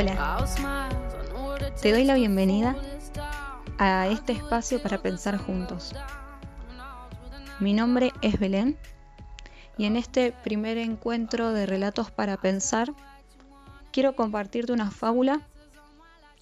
Hola, 0.00 0.46
te 1.82 1.90
doy 1.90 2.04
la 2.04 2.14
bienvenida 2.14 2.76
a 3.78 4.06
este 4.06 4.32
espacio 4.32 4.80
para 4.80 5.02
pensar 5.02 5.36
juntos. 5.38 5.92
Mi 7.58 7.72
nombre 7.72 8.12
es 8.22 8.38
Belén 8.38 8.78
y 9.76 9.86
en 9.86 9.96
este 9.96 10.30
primer 10.30 10.78
encuentro 10.78 11.50
de 11.50 11.66
relatos 11.66 12.12
para 12.12 12.36
pensar 12.36 12.94
quiero 13.90 14.14
compartirte 14.14 14.72
una 14.72 14.92
fábula 14.92 15.40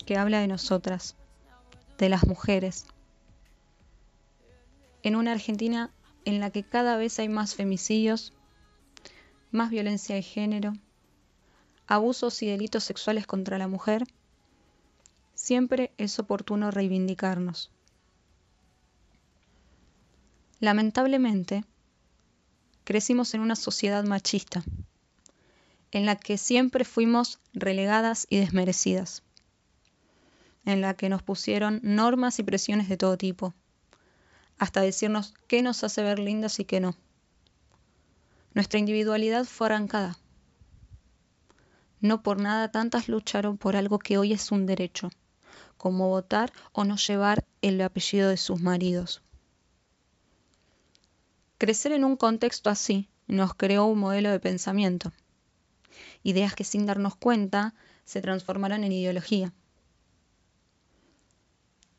que 0.04 0.18
habla 0.18 0.40
de 0.40 0.48
nosotras, 0.48 1.16
de 1.96 2.10
las 2.10 2.26
mujeres, 2.26 2.84
en 5.02 5.16
una 5.16 5.32
Argentina 5.32 5.90
en 6.26 6.40
la 6.40 6.50
que 6.50 6.62
cada 6.62 6.98
vez 6.98 7.18
hay 7.20 7.30
más 7.30 7.54
femicidios, 7.54 8.34
más 9.50 9.70
violencia 9.70 10.14
de 10.14 10.20
género, 10.20 10.74
abusos 11.86 12.42
y 12.42 12.46
delitos 12.46 12.84
sexuales 12.84 13.26
contra 13.26 13.58
la 13.58 13.68
mujer, 13.68 14.04
siempre 15.34 15.92
es 15.98 16.18
oportuno 16.18 16.70
reivindicarnos. 16.70 17.70
Lamentablemente, 20.58 21.64
crecimos 22.84 23.34
en 23.34 23.40
una 23.40 23.56
sociedad 23.56 24.04
machista, 24.04 24.64
en 25.92 26.06
la 26.06 26.16
que 26.16 26.38
siempre 26.38 26.84
fuimos 26.84 27.38
relegadas 27.52 28.26
y 28.30 28.38
desmerecidas, 28.38 29.22
en 30.64 30.80
la 30.80 30.94
que 30.94 31.08
nos 31.08 31.22
pusieron 31.22 31.80
normas 31.82 32.38
y 32.38 32.42
presiones 32.42 32.88
de 32.88 32.96
todo 32.96 33.16
tipo, 33.16 33.54
hasta 34.58 34.80
decirnos 34.80 35.34
qué 35.46 35.62
nos 35.62 35.84
hace 35.84 36.02
ver 36.02 36.18
lindas 36.18 36.58
y 36.58 36.64
qué 36.64 36.80
no. 36.80 36.96
Nuestra 38.54 38.80
individualidad 38.80 39.44
fue 39.44 39.66
arrancada 39.66 40.18
no 42.06 42.22
por 42.22 42.40
nada 42.40 42.70
tantas 42.70 43.08
lucharon 43.08 43.58
por 43.58 43.76
algo 43.76 43.98
que 43.98 44.16
hoy 44.18 44.32
es 44.32 44.52
un 44.52 44.66
derecho, 44.66 45.10
como 45.76 46.08
votar 46.08 46.52
o 46.72 46.84
no 46.84 46.96
llevar 46.96 47.44
el 47.62 47.80
apellido 47.80 48.28
de 48.30 48.36
sus 48.36 48.60
maridos. 48.60 49.22
Crecer 51.58 51.92
en 51.92 52.04
un 52.04 52.16
contexto 52.16 52.70
así 52.70 53.08
nos 53.26 53.54
creó 53.54 53.86
un 53.86 53.98
modelo 53.98 54.30
de 54.30 54.40
pensamiento, 54.40 55.12
ideas 56.22 56.54
que 56.54 56.64
sin 56.64 56.86
darnos 56.86 57.16
cuenta 57.16 57.74
se 58.04 58.20
transformarán 58.20 58.84
en 58.84 58.92
ideología. 58.92 59.52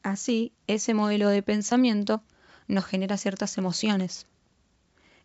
Así, 0.04 0.54
ese 0.68 0.94
modelo 0.94 1.28
de 1.28 1.44
pensamiento 1.44 2.24
nos 2.68 2.86
genera 2.86 3.18
ciertas 3.18 3.58
emociones, 3.58 4.28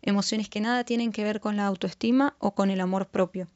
emociones 0.00 0.48
que 0.48 0.60
nada 0.60 0.83
tienen 0.83 1.12
que 1.12 1.22
ver 1.22 1.41
con 1.41 1.56
la 1.56 1.66
autoestima 1.66 2.34
o 2.41 2.55
con 2.55 2.70
el 2.70 2.80
amor 2.80 3.08
propio 3.08 3.48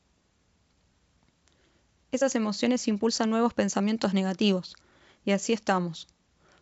esas 2.12 2.34
emociones 2.34 2.88
impulsan 2.88 3.30
nuevos 3.30 3.54
pensamientos 3.54 4.14
negativos, 4.14 4.76
y 5.24 5.32
así 5.32 5.52
estamos, 5.52 6.08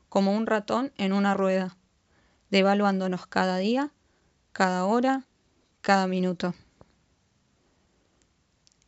como 0.08 0.34
un 0.34 0.46
ratón 0.46 0.92
en 0.96 1.12
una 1.12 1.34
rueda, 1.34 1.76
devaluándonos 2.50 3.26
cada 3.26 3.58
día, 3.58 3.92
cada 4.52 4.84
hora, 4.84 5.26
cada 5.80 6.06
minuto. 6.06 6.54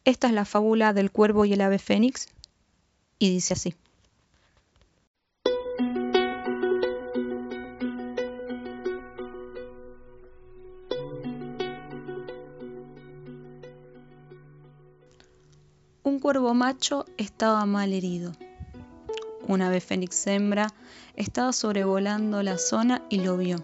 Esta 0.04 0.28
es 0.28 0.32
la 0.32 0.44
fábula 0.44 0.92
del 0.92 1.10
cuervo 1.10 1.44
y 1.44 1.52
el 1.52 1.60
ave 1.60 1.78
fénix, 1.78 2.28
y 3.18 3.30
dice 3.30 3.54
así. 3.54 3.74
Un 16.06 16.20
cuervo 16.20 16.54
macho 16.54 17.04
estaba 17.16 17.66
mal 17.66 17.92
herido. 17.92 18.30
Una 19.48 19.66
ave 19.66 19.80
fénix 19.80 20.24
hembra 20.28 20.72
estaba 21.16 21.52
sobrevolando 21.52 22.44
la 22.44 22.58
zona 22.58 23.02
y 23.08 23.22
lo 23.22 23.36
vio. 23.36 23.56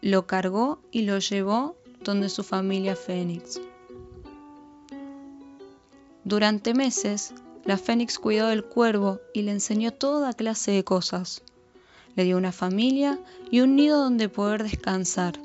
Lo 0.00 0.26
cargó 0.26 0.80
y 0.90 1.02
lo 1.02 1.20
llevó 1.20 1.76
donde 2.02 2.28
su 2.28 2.42
familia 2.42 2.96
fénix. 2.96 3.60
Durante 6.24 6.74
meses, 6.74 7.32
la 7.64 7.76
fénix 7.76 8.18
cuidó 8.18 8.48
del 8.48 8.64
cuervo 8.64 9.20
y 9.32 9.42
le 9.42 9.52
enseñó 9.52 9.92
toda 9.92 10.32
clase 10.32 10.72
de 10.72 10.82
cosas. 10.82 11.42
Le 12.16 12.24
dio 12.24 12.36
una 12.36 12.50
familia 12.50 13.20
y 13.52 13.60
un 13.60 13.76
nido 13.76 14.02
donde 14.02 14.28
poder 14.28 14.64
descansar. 14.64 15.38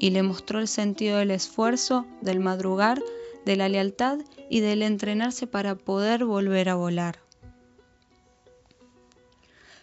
Y 0.00 0.10
le 0.10 0.24
mostró 0.24 0.58
el 0.58 0.66
sentido 0.66 1.18
del 1.18 1.30
esfuerzo, 1.30 2.06
del 2.22 2.40
madrugar 2.40 3.00
de 3.44 3.56
la 3.56 3.68
lealtad 3.68 4.18
y 4.50 4.60
del 4.60 4.82
entrenarse 4.82 5.46
para 5.46 5.74
poder 5.74 6.24
volver 6.24 6.68
a 6.68 6.74
volar. 6.74 7.18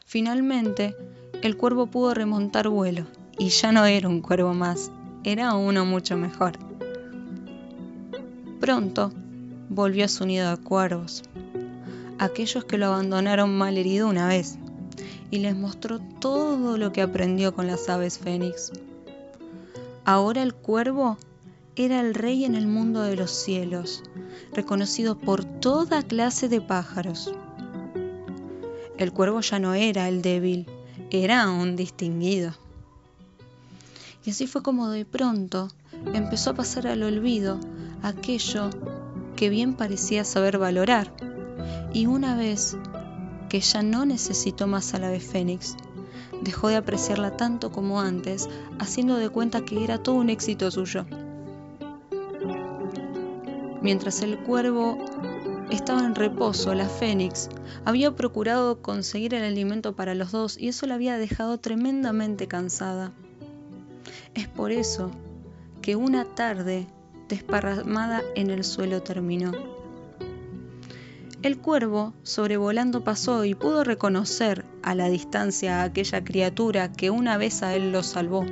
Finalmente, 0.05 0.95
el 1.41 1.57
cuervo 1.57 1.87
pudo 1.87 2.13
remontar 2.13 2.67
vuelo 2.67 3.05
y 3.37 3.49
ya 3.49 3.71
no 3.71 3.85
era 3.85 4.09
un 4.09 4.21
cuervo 4.21 4.53
más, 4.53 4.91
era 5.23 5.53
uno 5.53 5.85
mucho 5.85 6.17
mejor. 6.17 6.53
Pronto 8.59 9.11
volvió 9.69 10.05
a 10.05 10.09
su 10.09 10.25
nido 10.25 10.55
de 10.55 10.61
cuervos, 10.61 11.23
aquellos 12.19 12.65
que 12.65 12.77
lo 12.77 12.87
abandonaron 12.87 13.57
mal 13.57 13.77
herido 13.77 14.07
una 14.07 14.27
vez, 14.27 14.57
y 15.31 15.39
les 15.39 15.55
mostró 15.55 15.99
todo 16.19 16.77
lo 16.77 16.91
que 16.91 17.01
aprendió 17.01 17.55
con 17.55 17.67
las 17.67 17.87
aves 17.89 18.19
fénix. 18.19 18.71
Ahora 20.03 20.43
el 20.43 20.53
cuervo 20.53 21.17
era 21.75 22.01
el 22.01 22.13
rey 22.13 22.45
en 22.45 22.55
el 22.55 22.67
mundo 22.67 23.01
de 23.01 23.15
los 23.15 23.31
cielos, 23.31 24.03
reconocido 24.53 25.17
por 25.17 25.43
toda 25.43 26.03
clase 26.03 26.49
de 26.49 26.61
pájaros. 26.61 27.33
El 28.97 29.13
cuervo 29.13 29.41
ya 29.41 29.59
no 29.59 29.73
era 29.73 30.09
el 30.09 30.21
débil, 30.21 30.67
era 31.09 31.49
un 31.49 31.75
distinguido. 31.75 32.53
Y 34.25 34.31
así 34.31 34.47
fue 34.47 34.61
como 34.61 34.89
de 34.89 35.05
pronto 35.05 35.69
empezó 36.13 36.51
a 36.51 36.55
pasar 36.55 36.87
al 36.87 37.03
olvido 37.03 37.59
aquello 38.03 38.69
que 39.35 39.49
bien 39.49 39.73
parecía 39.73 40.23
saber 40.23 40.57
valorar. 40.57 41.13
Y 41.93 42.05
una 42.05 42.35
vez 42.35 42.77
que 43.49 43.59
ya 43.59 43.81
no 43.81 44.05
necesitó 44.05 44.67
más 44.67 44.93
al 44.93 45.03
ave 45.03 45.19
fénix, 45.19 45.75
dejó 46.41 46.67
de 46.69 46.75
apreciarla 46.75 47.37
tanto 47.37 47.71
como 47.71 48.01
antes, 48.01 48.49
haciendo 48.79 49.17
de 49.17 49.29
cuenta 49.29 49.65
que 49.65 49.83
era 49.83 50.01
todo 50.01 50.15
un 50.15 50.29
éxito 50.29 50.69
suyo. 50.69 51.05
Mientras 53.81 54.21
el 54.21 54.37
cuervo 54.37 54.97
estaba 55.71 56.05
en 56.05 56.13
reposo, 56.13 56.75
la 56.75 56.87
fénix 56.87 57.49
había 57.83 58.15
procurado 58.15 58.81
conseguir 58.81 59.33
el 59.33 59.43
alimento 59.43 59.95
para 59.95 60.13
los 60.13 60.31
dos 60.31 60.57
y 60.57 60.67
eso 60.67 60.85
la 60.85 60.95
había 60.95 61.17
dejado 61.17 61.57
tremendamente 61.57 62.47
cansada. 62.47 63.11
Es 64.35 64.47
por 64.47 64.71
eso 64.71 65.09
que 65.81 65.95
una 65.95 66.25
tarde 66.25 66.87
desparramada 67.27 68.21
en 68.35 68.51
el 68.51 68.63
suelo 68.63 69.01
terminó. 69.01 69.51
El 71.41 71.57
cuervo, 71.57 72.13
sobrevolando, 72.21 73.03
pasó 73.03 73.45
y 73.45 73.55
pudo 73.55 73.83
reconocer 73.83 74.63
a 74.83 74.93
la 74.93 75.09
distancia 75.09 75.81
a 75.81 75.85
aquella 75.85 76.23
criatura 76.23 76.91
que 76.91 77.09
una 77.09 77.37
vez 77.37 77.63
a 77.63 77.75
él 77.75 77.91
lo 77.91 78.03
salvó. 78.03 78.45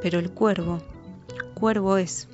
Pero 0.00 0.20
el 0.20 0.30
cuervo, 0.30 0.78
cuervo 1.54 1.96
es 1.96 2.28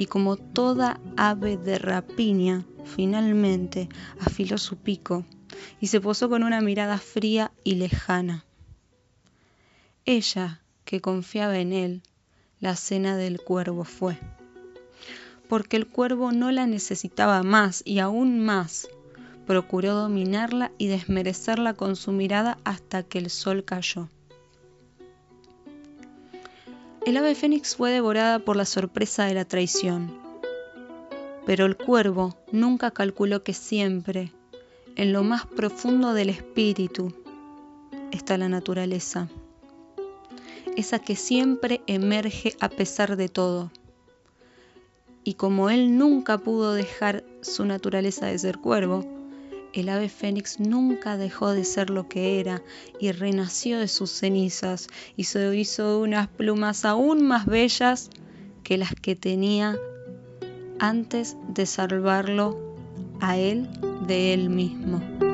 y 0.00 0.06
como 0.06 0.38
toda 0.38 0.98
ave 1.18 1.58
de 1.58 1.78
rapiña, 1.78 2.64
finalmente 2.86 3.90
afiló 4.18 4.56
su 4.56 4.78
pico 4.78 5.26
y 5.78 5.88
se 5.88 6.00
posó 6.00 6.30
con 6.30 6.42
una 6.42 6.62
mirada 6.62 6.96
fría 6.96 7.52
y 7.64 7.74
lejana. 7.74 8.46
Ella, 10.06 10.62
que 10.86 11.02
confiaba 11.02 11.58
en 11.58 11.74
él, 11.74 12.02
la 12.60 12.76
cena 12.76 13.18
del 13.18 13.42
cuervo 13.42 13.84
fue, 13.84 14.18
porque 15.50 15.76
el 15.76 15.86
cuervo 15.86 16.32
no 16.32 16.50
la 16.50 16.66
necesitaba 16.66 17.42
más 17.42 17.82
y 17.84 17.98
aún 17.98 18.40
más 18.40 18.88
procuró 19.46 19.94
dominarla 19.94 20.72
y 20.78 20.86
desmerecerla 20.86 21.74
con 21.74 21.94
su 21.94 22.12
mirada 22.12 22.56
hasta 22.64 23.02
que 23.02 23.18
el 23.18 23.28
sol 23.28 23.66
cayó. 23.66 24.08
El 27.10 27.16
ave 27.16 27.34
fénix 27.34 27.74
fue 27.74 27.90
devorada 27.90 28.38
por 28.38 28.54
la 28.54 28.64
sorpresa 28.64 29.24
de 29.24 29.34
la 29.34 29.44
traición, 29.44 30.16
pero 31.44 31.66
el 31.66 31.76
cuervo 31.76 32.36
nunca 32.52 32.92
calculó 32.92 33.42
que 33.42 33.52
siempre, 33.52 34.32
en 34.94 35.12
lo 35.12 35.24
más 35.24 35.44
profundo 35.44 36.14
del 36.14 36.28
espíritu, 36.28 37.12
está 38.12 38.38
la 38.38 38.48
naturaleza, 38.48 39.28
esa 40.76 41.00
que 41.00 41.16
siempre 41.16 41.80
emerge 41.88 42.54
a 42.60 42.68
pesar 42.68 43.16
de 43.16 43.28
todo. 43.28 43.72
Y 45.24 45.34
como 45.34 45.68
él 45.68 45.98
nunca 45.98 46.38
pudo 46.38 46.74
dejar 46.74 47.24
su 47.40 47.64
naturaleza 47.64 48.26
de 48.26 48.38
ser 48.38 48.58
cuervo, 48.58 49.04
el 49.72 49.88
ave 49.88 50.08
fénix 50.08 50.58
nunca 50.60 51.16
dejó 51.16 51.52
de 51.52 51.64
ser 51.64 51.90
lo 51.90 52.08
que 52.08 52.40
era 52.40 52.62
y 52.98 53.12
renació 53.12 53.78
de 53.78 53.88
sus 53.88 54.10
cenizas 54.10 54.88
y 55.16 55.24
se 55.24 55.56
hizo 55.56 56.00
unas 56.00 56.28
plumas 56.28 56.84
aún 56.84 57.22
más 57.26 57.46
bellas 57.46 58.10
que 58.62 58.78
las 58.78 58.94
que 58.94 59.16
tenía 59.16 59.76
antes 60.78 61.36
de 61.48 61.66
salvarlo 61.66 62.76
a 63.20 63.36
él 63.36 63.68
de 64.06 64.34
él 64.34 64.50
mismo. 64.50 65.29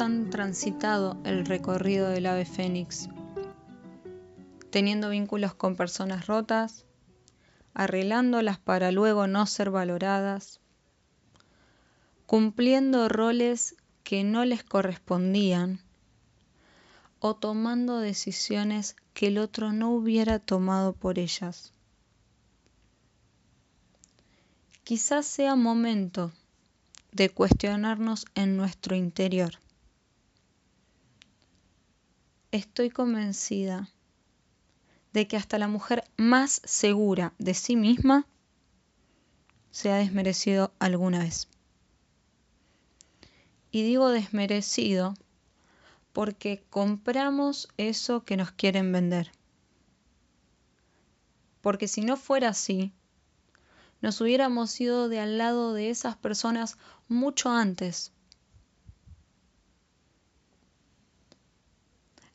Han 0.00 0.30
transitado 0.30 1.20
el 1.24 1.44
recorrido 1.44 2.08
del 2.08 2.26
ave 2.26 2.44
fénix, 2.44 3.08
teniendo 4.70 5.10
vínculos 5.10 5.54
con 5.54 5.76
personas 5.76 6.26
rotas, 6.26 6.86
arreglándolas 7.74 8.58
para 8.58 8.90
luego 8.90 9.26
no 9.26 9.46
ser 9.46 9.70
valoradas, 9.70 10.60
cumpliendo 12.26 13.08
roles 13.08 13.76
que 14.02 14.24
no 14.24 14.44
les 14.44 14.64
correspondían 14.64 15.80
o 17.20 17.36
tomando 17.36 17.98
decisiones 17.98 18.96
que 19.14 19.28
el 19.28 19.38
otro 19.38 19.72
no 19.72 19.90
hubiera 19.90 20.38
tomado 20.38 20.94
por 20.94 21.18
ellas. 21.18 21.72
Quizás 24.84 25.26
sea 25.26 25.54
momento 25.54 26.32
de 27.12 27.28
cuestionarnos 27.30 28.24
en 28.34 28.56
nuestro 28.56 28.96
interior. 28.96 29.58
Estoy 32.52 32.90
convencida 32.90 33.88
de 35.14 35.26
que 35.26 35.38
hasta 35.38 35.58
la 35.58 35.68
mujer 35.68 36.04
más 36.18 36.60
segura 36.64 37.32
de 37.38 37.54
sí 37.54 37.76
misma 37.76 38.26
se 39.70 39.90
ha 39.90 39.96
desmerecido 39.96 40.74
alguna 40.78 41.20
vez. 41.20 41.48
Y 43.70 43.84
digo 43.84 44.10
desmerecido 44.10 45.14
porque 46.12 46.62
compramos 46.68 47.68
eso 47.78 48.22
que 48.26 48.36
nos 48.36 48.52
quieren 48.52 48.92
vender. 48.92 49.32
Porque 51.62 51.88
si 51.88 52.02
no 52.02 52.18
fuera 52.18 52.50
así, 52.50 52.92
nos 54.02 54.20
hubiéramos 54.20 54.78
ido 54.78 55.08
de 55.08 55.20
al 55.20 55.38
lado 55.38 55.72
de 55.72 55.88
esas 55.88 56.16
personas 56.16 56.76
mucho 57.08 57.48
antes. 57.48 58.12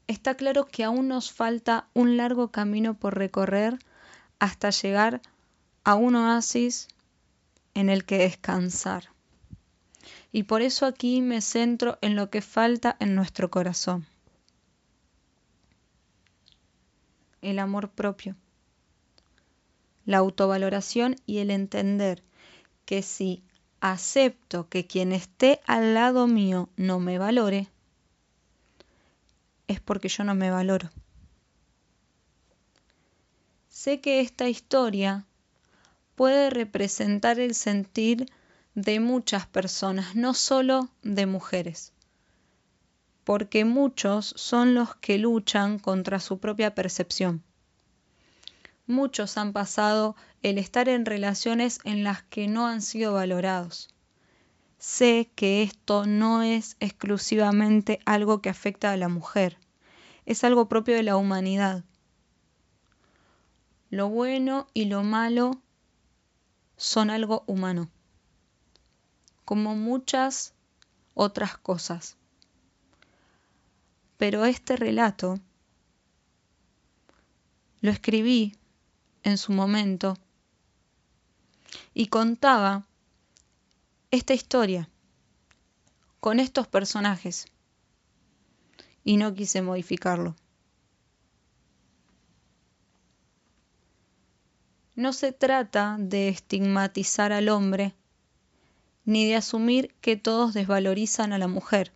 Está 0.08 0.36
claro 0.36 0.66
que 0.66 0.84
aún 0.84 1.08
nos 1.10 1.32
falta 1.32 1.88
un 1.94 2.18
largo 2.18 2.52
camino 2.52 2.94
por 2.94 3.18
recorrer 3.18 3.78
hasta 4.40 4.70
llegar 4.70 5.22
a 5.84 5.96
un 5.96 6.16
oasis 6.16 6.88
en 7.74 7.90
el 7.90 8.06
que 8.06 8.18
descansar. 8.18 9.10
Y 10.32 10.44
por 10.44 10.62
eso 10.62 10.86
aquí 10.86 11.22
me 11.22 11.42
centro 11.42 11.98
en 12.02 12.16
lo 12.16 12.30
que 12.30 12.42
falta 12.42 12.96
en 13.00 13.16
nuestro 13.16 13.50
corazón. 13.50 14.06
El 17.42 17.60
amor 17.60 17.90
propio 17.90 18.36
la 20.08 20.18
autovaloración 20.20 21.18
y 21.28 21.40
el 21.40 21.52
entender 21.52 22.24
que 22.86 23.04
si 23.04 23.44
acepto 23.82 24.70
que 24.70 24.88
quien 24.88 25.12
esté 25.12 25.60
al 25.68 25.94
lado 25.94 26.28
mío 26.28 26.70
no 26.78 27.00
me 27.00 27.20
valore, 27.20 27.68
es 29.68 29.80
porque 29.80 30.10
yo 30.10 30.24
no 30.24 30.36
me 30.36 30.52
valoro. 30.52 30.90
Sé 33.68 34.02
que 34.02 34.22
esta 34.22 34.50
historia 34.50 35.26
puede 36.16 36.50
representar 36.50 37.40
el 37.40 37.54
sentir 37.54 38.26
de 38.74 39.00
muchas 39.00 39.46
personas, 39.46 40.16
no 40.16 40.34
solo 40.34 40.90
de 41.04 41.26
mujeres, 41.26 41.94
porque 43.24 43.66
muchos 43.66 44.34
son 44.36 44.74
los 44.74 44.96
que 44.96 45.18
luchan 45.18 45.80
contra 45.80 46.20
su 46.20 46.40
propia 46.40 46.74
percepción. 46.74 47.44
Muchos 48.88 49.38
han 49.38 49.52
pasado 49.52 50.16
el 50.44 50.58
estar 50.58 50.90
en 50.90 51.06
relaciones 51.06 51.80
en 51.84 52.04
las 52.04 52.24
que 52.24 52.48
no 52.48 52.68
han 52.68 52.82
sido 52.82 53.14
valorados. 53.14 53.90
Sé 54.78 55.32
que 55.36 55.64
esto 55.64 56.06
no 56.06 56.44
es 56.44 56.78
exclusivamente 56.80 58.00
algo 58.06 58.42
que 58.42 58.50
afecta 58.50 58.92
a 58.92 58.98
la 58.98 59.10
mujer, 59.10 59.58
es 60.26 60.44
algo 60.44 60.70
propio 60.70 60.96
de 60.96 61.04
la 61.04 61.18
humanidad. 61.18 61.84
Lo 63.90 64.10
bueno 64.10 64.68
y 64.74 64.86
lo 64.86 65.02
malo 65.02 65.62
son 66.76 67.10
algo 67.10 67.44
humano, 67.48 67.90
como 69.46 69.76
muchas 69.76 70.54
otras 71.16 71.58
cosas. 71.58 72.18
Pero 74.18 74.46
este 74.46 74.76
relato 74.76 75.40
lo 77.82 77.92
escribí 77.92 78.56
en 79.24 79.38
su 79.38 79.54
momento 79.54 80.18
y 81.94 82.08
contaba 82.08 82.87
esta 84.10 84.34
historia 84.34 84.90
con 86.20 86.40
estos 86.40 86.68
personajes 86.68 87.46
y 89.04 89.18
no 89.18 89.34
quise 89.34 89.62
modificarlo. 89.62 90.36
No 94.96 95.14
se 95.14 95.32
trata 95.32 95.98
de 96.00 96.30
estigmatizar 96.30 97.32
al 97.32 97.50
hombre 97.50 97.94
ni 99.06 99.28
de 99.28 99.36
asumir 99.36 99.94
que 100.02 100.18
todos 100.18 100.54
desvalorizan 100.54 101.34
a 101.34 101.38
la 101.38 101.48
mujer. 101.48 101.94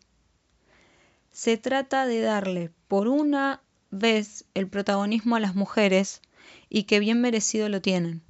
Se 1.32 1.58
trata 1.58 2.06
de 2.06 2.22
darle 2.22 2.72
por 2.88 3.08
una 3.08 3.62
vez 3.90 4.46
el 4.54 4.68
protagonismo 4.68 5.36
a 5.36 5.40
las 5.40 5.56
mujeres 5.56 6.22
y 6.70 6.84
que 6.84 7.00
bien 7.00 7.20
merecido 7.20 7.70
lo 7.70 7.82
tienen. 7.82 8.22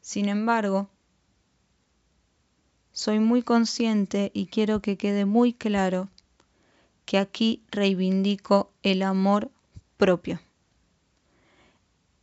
Sin 0.00 0.28
embargo, 0.28 0.90
soy 2.98 3.20
muy 3.20 3.42
consciente 3.42 4.32
y 4.34 4.46
quiero 4.46 4.82
que 4.82 4.96
quede 4.96 5.24
muy 5.24 5.52
claro 5.52 6.08
que 7.04 7.18
aquí 7.18 7.62
reivindico 7.70 8.72
el 8.82 9.04
amor 9.04 9.52
propio, 9.96 10.40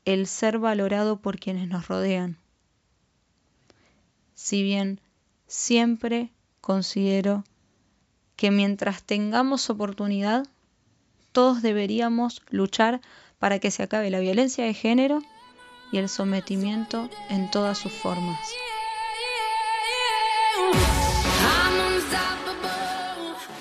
el 0.03 0.27
ser 0.27 0.59
valorado 0.59 1.21
por 1.21 1.39
quienes 1.39 1.69
nos 1.69 1.87
rodean. 1.87 2.37
Si 4.33 4.63
bien 4.63 4.99
siempre 5.47 6.33
considero 6.59 7.45
que 8.35 8.51
mientras 8.51 9.01
tengamos 9.01 9.69
oportunidad, 9.69 10.45
todos 11.31 11.61
deberíamos 11.61 12.41
luchar 12.49 12.99
para 13.39 13.59
que 13.59 13.71
se 13.71 13.81
acabe 13.81 14.09
la 14.09 14.19
violencia 14.19 14.65
de 14.65 14.73
género 14.73 15.21
y 15.93 15.99
el 15.99 16.09
sometimiento 16.09 17.09
en 17.29 17.49
todas 17.49 17.77
sus 17.77 17.93
formas. 17.93 18.41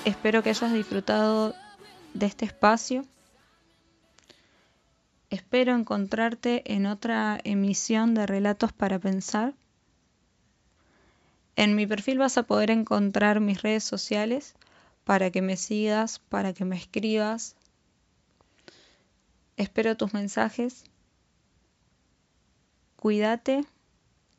Espero 0.05 0.41
que 0.43 0.51
hayas 0.51 0.71
disfrutado 0.71 1.53
de 2.13 2.25
este 2.25 2.45
espacio. 2.45 3.05
Espero 5.29 5.75
encontrarte 5.75 6.73
en 6.73 6.85
otra 6.85 7.39
emisión 7.43 8.13
de 8.13 8.25
Relatos 8.25 8.71
para 8.71 8.99
Pensar. 8.99 9.53
En 11.57 11.75
mi 11.75 11.87
perfil 11.87 12.19
vas 12.19 12.37
a 12.37 12.43
poder 12.43 12.71
encontrar 12.71 13.39
mis 13.39 13.61
redes 13.61 13.83
sociales 13.83 14.55
para 15.03 15.31
que 15.31 15.41
me 15.41 15.57
sigas, 15.57 16.19
para 16.19 16.53
que 16.53 16.65
me 16.65 16.77
escribas, 16.77 17.55
Espero 19.57 19.95
tus 19.95 20.13
mensajes. 20.13 20.83
Cuídate 22.97 23.65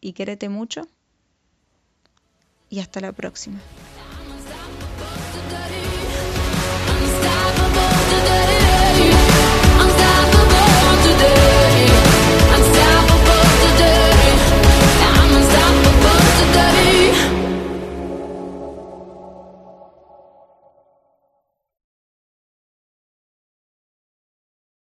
y 0.00 0.12
quérete 0.12 0.48
mucho. 0.48 0.86
Y 2.68 2.80
hasta 2.80 3.00
la 3.00 3.12
próxima. 3.12 3.58